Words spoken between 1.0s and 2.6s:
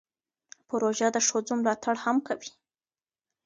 د ښځو ملاتړ هم کوي.